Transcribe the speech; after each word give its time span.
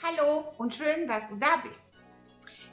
Hallo 0.00 0.44
und 0.58 0.76
schön, 0.76 1.08
dass 1.08 1.28
du 1.28 1.34
da 1.34 1.56
bist. 1.68 1.90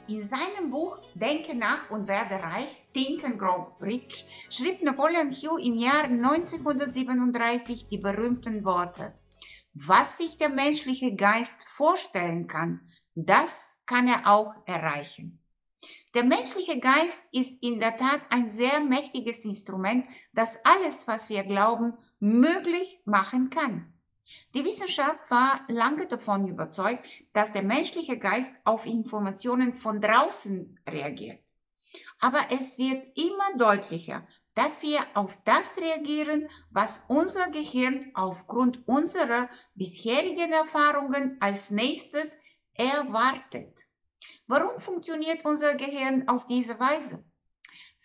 In 0.06 0.22
seinem 0.22 0.70
Buch 0.70 0.98
Denke 1.16 1.56
nach 1.56 1.90
und 1.90 2.06
werde 2.06 2.40
reich, 2.40 2.86
Think 2.92 3.24
and 3.24 3.36
Grow 3.36 3.72
Rich, 3.80 4.24
schrieb 4.48 4.80
Napoleon 4.84 5.30
Hill 5.30 5.58
im 5.60 5.76
Jahr 5.76 6.04
1937 6.04 7.88
die 7.88 7.98
berühmten 7.98 8.64
Worte. 8.64 9.18
Was 9.74 10.18
sich 10.18 10.38
der 10.38 10.50
menschliche 10.50 11.16
Geist 11.16 11.66
vorstellen 11.74 12.46
kann, 12.46 12.80
das 13.16 13.74
kann 13.86 14.06
er 14.06 14.30
auch 14.30 14.54
erreichen. 14.64 15.42
Der 16.14 16.22
menschliche 16.22 16.78
Geist 16.78 17.22
ist 17.32 17.60
in 17.60 17.80
der 17.80 17.96
Tat 17.96 18.20
ein 18.30 18.48
sehr 18.48 18.78
mächtiges 18.78 19.44
Instrument, 19.44 20.06
das 20.32 20.58
alles, 20.64 21.08
was 21.08 21.28
wir 21.28 21.42
glauben, 21.42 21.94
möglich 22.20 23.00
machen 23.04 23.50
kann. 23.50 23.92
Die 24.54 24.64
Wissenschaft 24.64 25.30
war 25.30 25.60
lange 25.68 26.06
davon 26.06 26.48
überzeugt, 26.48 27.06
dass 27.32 27.52
der 27.52 27.62
menschliche 27.62 28.18
Geist 28.18 28.56
auf 28.64 28.86
Informationen 28.86 29.74
von 29.74 30.00
draußen 30.00 30.78
reagiert. 30.88 31.40
Aber 32.18 32.40
es 32.50 32.78
wird 32.78 33.16
immer 33.16 33.56
deutlicher, 33.56 34.26
dass 34.54 34.82
wir 34.82 35.00
auf 35.14 35.36
das 35.44 35.76
reagieren, 35.76 36.48
was 36.70 37.04
unser 37.08 37.50
Gehirn 37.50 38.10
aufgrund 38.14 38.88
unserer 38.88 39.48
bisherigen 39.74 40.52
Erfahrungen 40.52 41.36
als 41.40 41.70
nächstes 41.70 42.36
erwartet. 42.72 43.86
Warum 44.46 44.78
funktioniert 44.80 45.44
unser 45.44 45.74
Gehirn 45.74 46.26
auf 46.28 46.46
diese 46.46 46.80
Weise? 46.80 47.24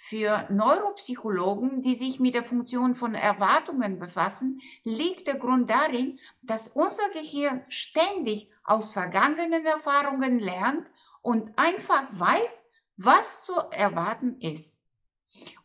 Für 0.03 0.47
Neuropsychologen, 0.49 1.83
die 1.83 1.93
sich 1.93 2.19
mit 2.19 2.33
der 2.33 2.43
Funktion 2.43 2.95
von 2.95 3.13
Erwartungen 3.13 3.99
befassen, 3.99 4.59
liegt 4.83 5.27
der 5.27 5.35
Grund 5.35 5.69
darin, 5.69 6.19
dass 6.41 6.69
unser 6.69 7.07
Gehirn 7.13 7.63
ständig 7.69 8.49
aus 8.63 8.91
vergangenen 8.91 9.63
Erfahrungen 9.63 10.39
lernt 10.39 10.91
und 11.21 11.57
einfach 11.57 12.07
weiß, 12.11 12.65
was 12.97 13.43
zu 13.43 13.53
erwarten 13.71 14.39
ist. 14.41 14.79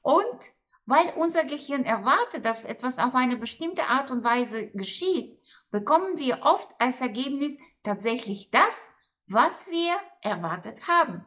Und 0.02 0.52
weil 0.84 1.14
unser 1.16 1.44
Gehirn 1.44 1.84
erwartet, 1.84 2.44
dass 2.44 2.66
etwas 2.66 2.98
auf 2.98 3.14
eine 3.14 3.36
bestimmte 3.36 3.86
Art 3.88 4.10
und 4.10 4.22
Weise 4.22 4.70
geschieht, 4.72 5.40
bekommen 5.70 6.18
wir 6.18 6.42
oft 6.42 6.68
als 6.78 7.00
Ergebnis 7.00 7.56
tatsächlich 7.82 8.50
das, 8.50 8.92
was 9.26 9.66
wir 9.70 9.96
erwartet 10.20 10.86
haben. 10.86 11.24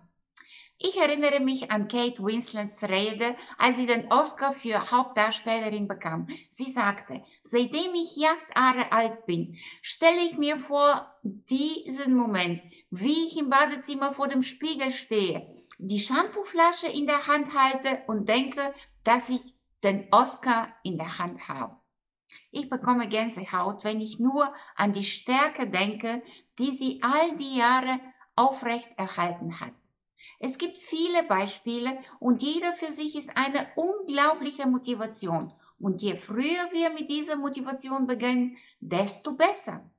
Ich 0.82 0.96
erinnere 0.96 1.42
mich 1.42 1.72
an 1.72 1.90
Kate 1.90 2.24
Winslets 2.24 2.84
Rede, 2.84 3.36
als 3.58 3.76
sie 3.76 3.86
den 3.86 4.10
Oscar 4.14 4.54
für 4.54 4.92
Hauptdarstellerin 4.92 5.90
bekam. 5.90 6.28
Sie 6.50 6.72
sagte, 6.72 7.22
seitdem 7.44 7.94
ich 7.96 8.16
Jahre 8.16 8.90
alt 8.94 9.26
bin, 9.26 9.58
stelle 9.82 10.22
ich 10.22 10.38
mir 10.38 10.58
vor 10.58 11.14
diesen 11.22 12.16
Moment, 12.16 12.62
wie 12.92 13.28
ich 13.28 13.38
im 13.38 13.50
Badezimmer 13.50 14.14
vor 14.14 14.30
dem 14.30 14.42
Spiegel 14.42 14.94
stehe, 14.94 15.52
die 15.80 16.00
Shampooflasche 16.00 16.88
in 16.88 17.08
der 17.08 17.28
Hand 17.28 17.54
halte 17.54 18.02
und 18.08 18.30
denke, 18.30 18.74
dass 19.04 19.30
ich 19.30 19.42
den 19.84 20.08
Oscar 20.12 20.70
in 20.84 20.98
der 20.98 21.20
Hand 21.20 21.50
habe. 21.50 21.76
Ich 22.52 22.70
bekomme 22.70 23.10
Gänsehaut, 23.10 23.84
wenn 23.84 24.00
ich 24.00 24.18
nur 24.20 24.54
an 24.78 24.94
die 24.94 25.04
Stärke 25.04 25.70
denke, 25.70 26.24
die 26.58 26.72
sie 26.72 27.02
all 27.04 27.36
die 27.36 27.58
Jahre 27.58 28.00
aufrecht 28.38 28.98
erhalten 28.98 29.60
hat. 29.60 29.74
Es 30.40 30.58
gibt 30.58 30.78
viele 30.78 31.24
Beispiele 31.24 31.98
und 32.20 32.42
jeder 32.42 32.74
für 32.74 32.92
sich 32.92 33.16
ist 33.16 33.32
eine 33.36 33.68
unglaubliche 33.76 34.68
Motivation. 34.68 35.54
Und 35.80 36.02
je 36.02 36.18
früher 36.18 36.70
wir 36.72 36.90
mit 36.90 37.10
dieser 37.10 37.36
Motivation 37.36 38.06
beginnen, 38.06 38.58
desto 38.80 39.34
besser. 39.34 39.90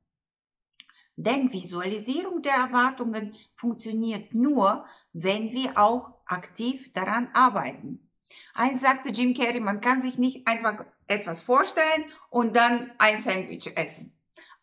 Denn 1.16 1.52
Visualisierung 1.52 2.42
der 2.42 2.54
Erwartungen 2.54 3.34
funktioniert 3.54 4.34
nur, 4.34 4.86
wenn 5.12 5.52
wir 5.52 5.78
auch 5.78 6.14
aktiv 6.26 6.92
daran 6.92 7.28
arbeiten. 7.34 8.08
Eins 8.54 8.82
sagte 8.82 9.10
Jim 9.10 9.34
Carrey, 9.34 9.60
man 9.60 9.80
kann 9.80 10.00
sich 10.00 10.16
nicht 10.18 10.46
einfach 10.46 10.84
etwas 11.06 11.42
vorstellen 11.42 12.04
und 12.30 12.56
dann 12.56 12.92
ein 12.98 13.18
Sandwich 13.18 13.76
essen. 13.76 14.14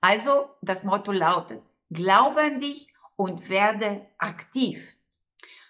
Also 0.01 0.50
das 0.62 0.84
Motto 0.84 1.12
lautet, 1.12 1.62
glaube 1.90 2.41
an 2.41 2.59
dich 2.59 2.94
und 3.16 3.50
werde 3.50 4.03
aktiv. 4.17 4.97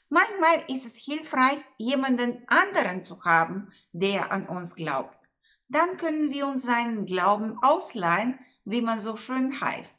Manchmal 0.09 0.63
ist 0.69 0.85
es 0.85 0.95
hilfreich, 0.95 1.59
jemanden 1.77 2.45
anderen 2.47 3.05
zu 3.05 3.23
haben, 3.23 3.71
der 3.91 4.31
an 4.31 4.47
uns 4.47 4.75
glaubt. 4.75 5.17
Dann 5.67 5.97
können 5.97 6.31
wir 6.31 6.47
uns 6.47 6.63
seinen 6.63 7.05
Glauben 7.05 7.57
ausleihen, 7.61 8.39
wie 8.63 8.81
man 8.81 9.01
so 9.01 9.17
schön 9.17 9.59
heißt. 9.59 9.97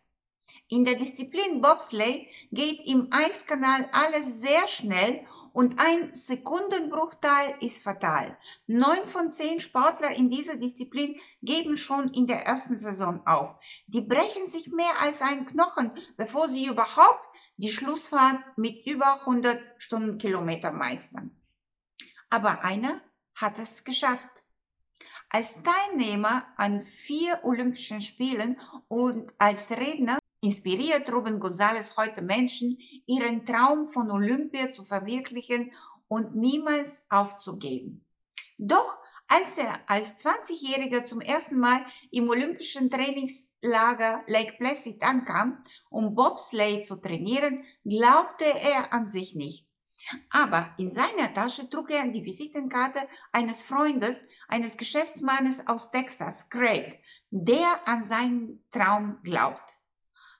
In 0.68 0.84
der 0.84 0.94
Disziplin 0.94 1.60
Bobsleigh 1.60 2.26
geht 2.52 2.86
im 2.86 3.08
Eiskanal 3.10 3.88
alles 3.92 4.40
sehr 4.40 4.66
schnell 4.68 5.26
und 5.52 5.78
ein 5.78 6.14
Sekundenbruchteil 6.14 7.56
ist 7.60 7.82
fatal. 7.82 8.38
Neun 8.66 9.08
von 9.08 9.32
zehn 9.32 9.60
Sportler 9.60 10.10
in 10.12 10.30
dieser 10.30 10.56
Disziplin 10.56 11.18
geben 11.42 11.76
schon 11.76 12.12
in 12.12 12.26
der 12.26 12.46
ersten 12.46 12.78
Saison 12.78 13.26
auf. 13.26 13.56
Die 13.86 14.00
brechen 14.00 14.46
sich 14.46 14.68
mehr 14.68 15.00
als 15.00 15.20
einen 15.20 15.46
Knochen, 15.46 15.90
bevor 16.16 16.48
sie 16.48 16.66
überhaupt 16.66 17.27
die 17.58 17.70
Schlussfahrt 17.70 18.56
mit 18.56 18.86
über 18.86 19.20
100 19.20 19.60
Stundenkilometer 19.78 20.72
meistern. 20.72 21.30
Aber 22.30 22.64
einer 22.64 23.00
hat 23.34 23.58
es 23.58 23.84
geschafft. 23.84 24.30
Als 25.28 25.62
Teilnehmer 25.62 26.46
an 26.56 26.86
vier 26.86 27.40
Olympischen 27.42 28.00
Spielen 28.00 28.58
und 28.86 29.30
als 29.38 29.70
Redner 29.72 30.18
inspiriert 30.40 31.12
Ruben 31.12 31.40
González 31.40 31.96
heute 31.96 32.22
Menschen, 32.22 32.78
ihren 33.06 33.44
Traum 33.44 33.86
von 33.86 34.10
Olympia 34.10 34.72
zu 34.72 34.84
verwirklichen 34.84 35.72
und 36.06 36.36
niemals 36.36 37.04
aufzugeben. 37.10 38.04
Doch 38.56 38.98
als 39.28 39.58
er 39.58 39.78
als 39.86 40.24
20-Jähriger 40.24 41.04
zum 41.04 41.20
ersten 41.20 41.58
Mal 41.58 41.84
im 42.10 42.28
olympischen 42.28 42.90
Trainingslager 42.90 44.24
Lake 44.26 44.54
Placid 44.58 45.02
ankam, 45.02 45.62
um 45.90 46.14
Bobsleigh 46.14 46.82
zu 46.82 46.96
trainieren, 46.96 47.64
glaubte 47.84 48.46
er 48.46 48.92
an 48.92 49.04
sich 49.04 49.34
nicht. 49.34 49.68
Aber 50.30 50.74
in 50.78 50.90
seiner 50.90 51.32
Tasche 51.34 51.68
trug 51.68 51.90
er 51.90 52.08
die 52.08 52.24
Visitenkarte 52.24 53.06
eines 53.32 53.62
Freundes, 53.62 54.22
eines 54.48 54.76
Geschäftsmannes 54.76 55.66
aus 55.66 55.90
Texas, 55.90 56.48
Craig, 56.48 56.98
der 57.30 57.86
an 57.86 58.02
seinen 58.02 58.64
Traum 58.70 59.18
glaubt. 59.22 59.60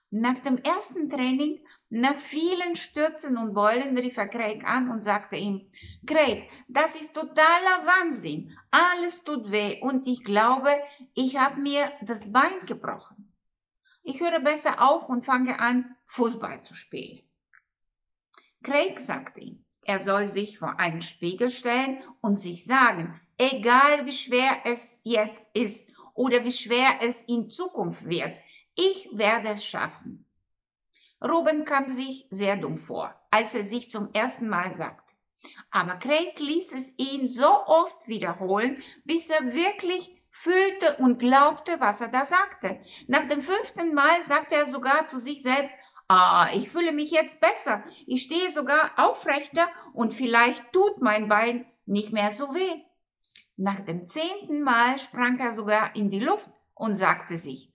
Nach 0.09 0.39
dem 0.39 0.57
ersten 0.57 1.09
Training 1.09 1.59
nach 1.91 2.17
vielen 2.17 2.75
Stürzen 2.75 3.35
und 3.37 3.53
Beulen 3.53 3.97
rief 3.97 4.17
er 4.17 4.27
Craig 4.27 4.63
an 4.63 4.91
und 4.91 4.99
sagte 4.99 5.35
ihm, 5.35 5.71
Craig, 6.05 6.47
das 6.67 6.95
ist 6.95 7.15
totaler 7.15 7.83
Wahnsinn. 7.85 8.55
Alles 8.69 9.23
tut 9.23 9.51
weh 9.51 9.81
und 9.81 10.07
ich 10.07 10.23
glaube, 10.23 10.69
ich 11.15 11.37
habe 11.37 11.59
mir 11.59 11.91
das 12.01 12.31
Bein 12.31 12.65
gebrochen. 12.67 13.33
Ich 14.03 14.19
höre 14.21 14.39
besser 14.39 14.81
auf 14.87 15.09
und 15.09 15.25
fange 15.25 15.59
an, 15.59 15.95
Fußball 16.05 16.63
zu 16.63 16.75
spielen. 16.75 17.23
Craig 18.61 18.99
sagte 18.99 19.39
ihm, 19.39 19.65
er 19.81 19.99
soll 19.99 20.27
sich 20.27 20.59
vor 20.59 20.79
einen 20.79 21.01
Spiegel 21.01 21.49
stellen 21.49 22.03
und 22.21 22.35
sich 22.35 22.65
sagen, 22.65 23.19
egal 23.37 24.05
wie 24.05 24.13
schwer 24.13 24.61
es 24.65 25.01
jetzt 25.03 25.49
ist 25.55 25.91
oder 26.13 26.43
wie 26.43 26.51
schwer 26.51 26.99
es 27.01 27.23
in 27.23 27.49
Zukunft 27.49 28.07
wird, 28.07 28.33
ich 28.75 29.09
werde 29.11 29.49
es 29.49 29.65
schaffen. 29.65 30.28
Ruben 31.21 31.65
kam 31.65 31.89
sich 31.89 32.27
sehr 32.29 32.57
dumm 32.57 32.77
vor, 32.77 33.13
als 33.31 33.53
er 33.53 33.63
sich 33.63 33.89
zum 33.89 34.09
ersten 34.13 34.47
Mal 34.47 34.73
sagte. 34.73 35.13
Aber 35.71 35.95
Craig 35.95 36.39
ließ 36.39 36.73
es 36.73 36.93
ihn 36.97 37.27
so 37.27 37.65
oft 37.65 38.07
wiederholen, 38.07 38.81
bis 39.05 39.29
er 39.29 39.53
wirklich 39.53 40.15
fühlte 40.31 40.95
und 40.97 41.19
glaubte, 41.19 41.79
was 41.79 42.01
er 42.01 42.07
da 42.07 42.25
sagte. 42.25 42.79
Nach 43.07 43.27
dem 43.27 43.41
fünften 43.41 43.93
Mal 43.93 44.23
sagte 44.23 44.55
er 44.55 44.65
sogar 44.65 45.07
zu 45.07 45.19
sich 45.19 45.43
selbst, 45.43 45.73
Ah, 46.11 46.47
ich 46.55 46.71
fühle 46.71 46.91
mich 46.91 47.11
jetzt 47.11 47.39
besser. 47.39 47.83
Ich 48.07 48.23
stehe 48.23 48.49
sogar 48.49 48.91
aufrechter 48.97 49.67
und 49.93 50.11
vielleicht 50.11 50.73
tut 50.73 51.01
mein 51.01 51.29
Bein 51.29 51.67
nicht 51.85 52.11
mehr 52.11 52.33
so 52.33 52.55
weh. 52.55 52.83
Nach 53.57 53.79
dem 53.81 54.07
zehnten 54.07 54.63
Mal 54.63 54.97
sprang 54.97 55.37
er 55.37 55.53
sogar 55.53 55.95
in 55.95 56.09
die 56.09 56.19
Luft 56.19 56.49
und 56.73 56.95
sagte 56.95 57.37
sich, 57.37 57.68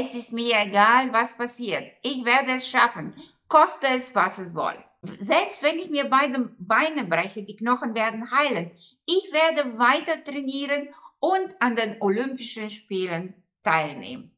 es 0.00 0.14
ist 0.14 0.32
mir 0.32 0.54
egal, 0.60 1.12
was 1.12 1.36
passiert. 1.36 1.84
Ich 2.02 2.24
werde 2.24 2.52
es 2.52 2.68
schaffen. 2.68 3.14
Koste 3.48 3.86
es, 3.88 4.14
was 4.14 4.38
es 4.38 4.54
woll. 4.54 4.76
Selbst 5.18 5.62
wenn 5.62 5.78
ich 5.78 5.90
mir 5.90 6.04
beide 6.04 6.54
Beine 6.58 7.04
breche, 7.04 7.42
die 7.42 7.56
Knochen 7.56 7.94
werden 7.94 8.30
heilen. 8.30 8.70
Ich 9.04 9.30
werde 9.32 9.78
weiter 9.78 10.22
trainieren 10.24 10.88
und 11.18 11.60
an 11.60 11.76
den 11.76 12.00
Olympischen 12.00 12.70
Spielen 12.70 13.34
teilnehmen. 13.64 14.30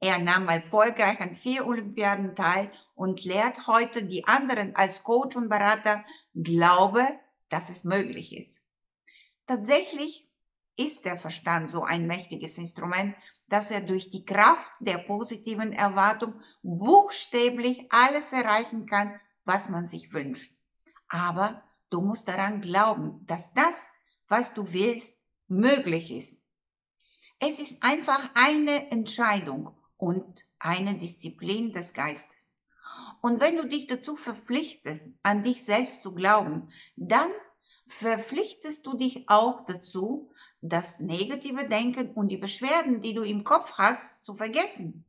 Er 0.00 0.18
nahm 0.18 0.48
erfolgreich 0.48 1.20
an 1.20 1.34
vier 1.34 1.66
Olympiaden 1.66 2.36
teil 2.36 2.70
und 2.94 3.24
lehrt 3.24 3.66
heute 3.66 4.04
die 4.04 4.24
anderen 4.26 4.76
als 4.76 5.02
Coach 5.02 5.34
und 5.36 5.48
Berater, 5.48 6.04
glaube, 6.34 7.04
dass 7.48 7.70
es 7.70 7.84
möglich 7.84 8.36
ist. 8.36 8.62
Tatsächlich 9.46 10.27
ist 10.78 11.04
der 11.04 11.18
Verstand 11.18 11.68
so 11.68 11.82
ein 11.82 12.06
mächtiges 12.06 12.56
Instrument, 12.56 13.14
dass 13.48 13.70
er 13.70 13.80
durch 13.80 14.10
die 14.10 14.24
Kraft 14.24 14.70
der 14.80 14.98
positiven 14.98 15.72
Erwartung 15.72 16.40
buchstäblich 16.62 17.86
alles 17.90 18.32
erreichen 18.32 18.86
kann, 18.86 19.20
was 19.44 19.68
man 19.68 19.86
sich 19.86 20.12
wünscht. 20.12 20.56
Aber 21.08 21.62
du 21.90 22.00
musst 22.00 22.28
daran 22.28 22.60
glauben, 22.60 23.24
dass 23.26 23.52
das, 23.54 23.90
was 24.28 24.54
du 24.54 24.72
willst, 24.72 25.20
möglich 25.48 26.10
ist. 26.12 26.46
Es 27.40 27.58
ist 27.58 27.82
einfach 27.82 28.30
eine 28.34 28.90
Entscheidung 28.90 29.74
und 29.96 30.46
eine 30.58 30.96
Disziplin 30.96 31.72
des 31.72 31.92
Geistes. 31.92 32.56
Und 33.20 33.40
wenn 33.40 33.56
du 33.56 33.66
dich 33.66 33.86
dazu 33.86 34.16
verpflichtest, 34.16 35.18
an 35.22 35.42
dich 35.42 35.64
selbst 35.64 36.02
zu 36.02 36.14
glauben, 36.14 36.70
dann 36.96 37.30
verpflichtest 37.88 38.86
du 38.86 38.96
dich 38.96 39.28
auch 39.28 39.64
dazu, 39.66 40.30
das 40.60 41.00
negative 41.00 41.68
Denken 41.68 42.10
und 42.12 42.28
die 42.28 42.36
Beschwerden, 42.36 43.02
die 43.02 43.14
du 43.14 43.22
im 43.22 43.44
Kopf 43.44 43.72
hast, 43.78 44.24
zu 44.24 44.34
vergessen. 44.34 45.04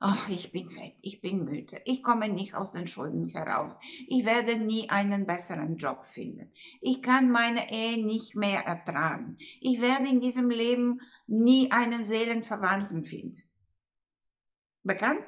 Ach, 0.00 0.28
ich 0.28 0.52
bin 0.52 0.70
fett, 0.70 0.96
ich 1.00 1.22
bin 1.22 1.44
müde, 1.44 1.80
ich 1.86 2.02
komme 2.02 2.28
nicht 2.28 2.54
aus 2.54 2.72
den 2.72 2.86
Schulden 2.86 3.28
heraus, 3.28 3.78
ich 4.06 4.26
werde 4.26 4.56
nie 4.56 4.90
einen 4.90 5.24
besseren 5.24 5.76
Job 5.76 6.04
finden, 6.04 6.52
ich 6.82 7.00
kann 7.00 7.30
meine 7.30 7.72
Ehe 7.72 8.04
nicht 8.04 8.34
mehr 8.34 8.66
ertragen, 8.66 9.38
ich 9.60 9.80
werde 9.80 10.08
in 10.08 10.20
diesem 10.20 10.50
Leben 10.50 11.00
nie 11.26 11.70
einen 11.70 12.04
Seelenverwandten 12.04 13.06
finden. 13.06 13.42
Bekannt? 14.82 15.24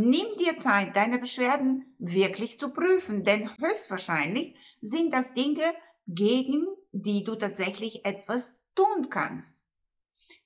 Nimm 0.00 0.36
dir 0.38 0.60
Zeit, 0.60 0.94
deine 0.94 1.18
Beschwerden 1.18 1.92
wirklich 1.98 2.56
zu 2.56 2.72
prüfen, 2.72 3.24
denn 3.24 3.50
höchstwahrscheinlich 3.58 4.54
sind 4.80 5.12
das 5.12 5.34
Dinge, 5.34 5.64
gegen 6.06 6.68
die 6.92 7.24
du 7.24 7.34
tatsächlich 7.34 8.04
etwas 8.04 8.54
tun 8.76 9.10
kannst. 9.10 9.64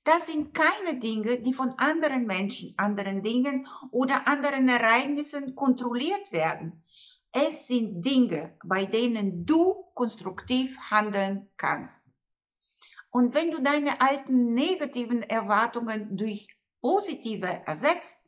Das 0.04 0.28
sind 0.28 0.54
keine 0.54 0.98
Dinge, 1.00 1.38
die 1.42 1.52
von 1.52 1.74
anderen 1.76 2.24
Menschen, 2.24 2.72
anderen 2.78 3.22
Dingen 3.22 3.68
oder 3.90 4.26
anderen 4.26 4.70
Ereignissen 4.70 5.54
kontrolliert 5.54 6.32
werden. 6.32 6.82
Es 7.30 7.66
sind 7.66 8.00
Dinge, 8.00 8.56
bei 8.64 8.86
denen 8.86 9.44
du 9.44 9.84
konstruktiv 9.92 10.78
handeln 10.90 11.50
kannst. 11.58 12.08
Und 13.10 13.34
wenn 13.34 13.50
du 13.50 13.60
deine 13.60 14.00
alten 14.00 14.54
negativen 14.54 15.22
Erwartungen 15.22 16.16
durch 16.16 16.48
positive 16.80 17.60
ersetzt, 17.66 18.21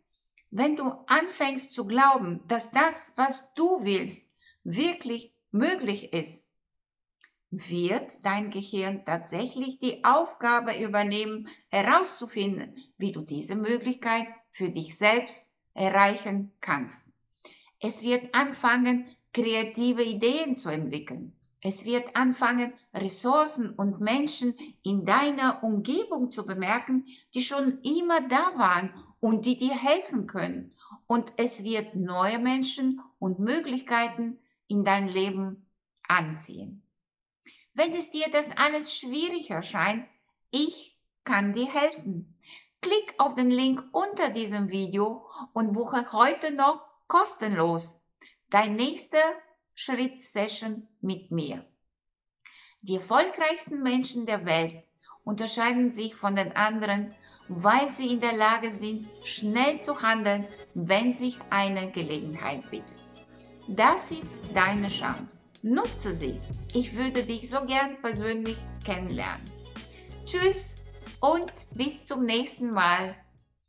wenn 0.56 0.76
du 0.76 0.84
anfängst 1.08 1.72
zu 1.72 1.84
glauben, 1.84 2.40
dass 2.46 2.70
das, 2.70 3.12
was 3.16 3.52
du 3.54 3.80
willst, 3.82 4.30
wirklich 4.62 5.34
möglich 5.50 6.12
ist, 6.12 6.44
wird 7.50 8.24
dein 8.24 8.50
Gehirn 8.50 9.04
tatsächlich 9.04 9.80
die 9.80 10.04
Aufgabe 10.04 10.80
übernehmen, 10.80 11.48
herauszufinden, 11.70 12.76
wie 12.98 13.10
du 13.10 13.22
diese 13.22 13.56
Möglichkeit 13.56 14.28
für 14.52 14.70
dich 14.70 14.96
selbst 14.96 15.52
erreichen 15.74 16.52
kannst. 16.60 17.02
Es 17.80 18.02
wird 18.02 18.32
anfangen, 18.32 19.06
kreative 19.32 20.04
Ideen 20.04 20.54
zu 20.54 20.68
entwickeln. 20.68 21.36
Es 21.62 21.84
wird 21.84 22.14
anfangen, 22.14 22.74
Ressourcen 22.92 23.70
und 23.70 24.00
Menschen 24.00 24.54
in 24.84 25.04
deiner 25.04 25.64
Umgebung 25.64 26.30
zu 26.30 26.46
bemerken, 26.46 27.06
die 27.34 27.42
schon 27.42 27.80
immer 27.82 28.20
da 28.28 28.52
waren 28.56 28.94
und 29.24 29.46
die 29.46 29.56
dir 29.56 29.74
helfen 29.74 30.26
können. 30.26 30.76
Und 31.06 31.32
es 31.38 31.64
wird 31.64 31.94
neue 31.94 32.38
Menschen 32.38 33.00
und 33.18 33.38
Möglichkeiten 33.38 34.38
in 34.68 34.84
dein 34.84 35.08
Leben 35.08 35.64
anziehen. 36.06 36.82
Wenn 37.72 37.94
es 37.94 38.10
dir 38.10 38.26
das 38.30 38.50
alles 38.58 38.94
schwierig 38.94 39.48
erscheint, 39.48 40.06
ich 40.50 40.98
kann 41.24 41.54
dir 41.54 41.72
helfen. 41.72 42.38
Klick 42.82 43.14
auf 43.16 43.34
den 43.34 43.50
Link 43.50 43.82
unter 43.92 44.28
diesem 44.28 44.68
Video 44.68 45.24
und 45.54 45.72
buche 45.72 46.12
heute 46.12 46.52
noch 46.52 46.82
kostenlos 47.06 48.02
dein 48.50 48.76
nächster 48.76 49.24
Schritt-Session 49.74 50.86
mit 51.00 51.30
mir. 51.30 51.64
Die 52.82 52.96
erfolgreichsten 52.96 53.82
Menschen 53.82 54.26
der 54.26 54.44
Welt 54.44 54.84
unterscheiden 55.24 55.88
sich 55.88 56.14
von 56.14 56.36
den 56.36 56.54
anderen, 56.54 57.14
weil 57.48 57.88
sie 57.88 58.08
in 58.08 58.20
der 58.20 58.36
Lage 58.36 58.70
sind, 58.72 59.08
schnell 59.22 59.80
zu 59.82 60.00
handeln, 60.00 60.46
wenn 60.74 61.14
sich 61.14 61.38
eine 61.50 61.90
Gelegenheit 61.90 62.68
bietet. 62.70 62.94
Das 63.68 64.10
ist 64.10 64.42
deine 64.54 64.88
Chance. 64.88 65.38
Nutze 65.62 66.12
sie. 66.12 66.40
Ich 66.74 66.94
würde 66.94 67.22
dich 67.22 67.48
so 67.48 67.64
gern 67.64 67.96
persönlich 68.02 68.56
kennenlernen. 68.84 69.44
Tschüss 70.26 70.82
und 71.20 71.52
bis 71.72 72.06
zum 72.06 72.24
nächsten 72.24 72.70
Mal 72.70 73.14